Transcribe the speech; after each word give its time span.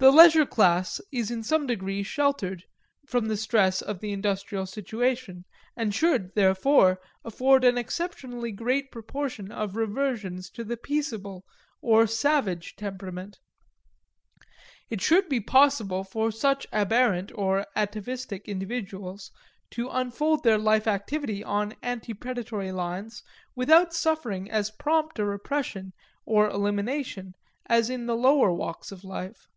The 0.00 0.10
leisure 0.12 0.44
class 0.44 1.00
is 1.10 1.30
in 1.30 1.42
some 1.42 1.66
degree 1.66 2.02
sheltered 2.02 2.64
from 3.06 3.24
the 3.24 3.38
stress 3.38 3.80
of 3.80 4.00
the 4.00 4.12
industrial 4.12 4.66
situation, 4.66 5.46
and 5.78 5.94
should, 5.94 6.34
therefore, 6.34 7.00
afford 7.24 7.64
an 7.64 7.78
exceptionally 7.78 8.52
great 8.52 8.92
proportion 8.92 9.50
of 9.50 9.76
reversions 9.76 10.50
to 10.50 10.62
the 10.62 10.76
peaceable 10.76 11.46
or 11.80 12.06
savage 12.06 12.76
temperament. 12.76 13.38
It 14.90 15.00
should 15.00 15.26
be 15.30 15.40
possible 15.40 16.04
for 16.04 16.30
such 16.30 16.66
aberrant 16.70 17.32
or 17.34 17.64
atavistic 17.74 18.46
individuals 18.46 19.30
to 19.70 19.88
unfold 19.88 20.42
their 20.44 20.58
life 20.58 20.86
activity 20.86 21.42
on 21.42 21.74
ante 21.82 22.12
predatory 22.12 22.72
lines 22.72 23.22
without 23.56 23.94
suffering 23.94 24.50
as 24.50 24.70
prompt 24.70 25.18
a 25.18 25.24
repression 25.24 25.94
or 26.26 26.46
elimination 26.50 27.32
as 27.64 27.88
in 27.88 28.04
the 28.04 28.14
lower 28.16 28.52
walks 28.52 28.92
of 28.92 29.02
life. 29.02 29.48